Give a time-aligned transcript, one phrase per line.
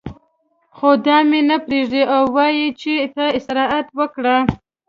[0.75, 4.35] خو دا مې نه پرېږدي او وايي چې ته استراحت وکړه.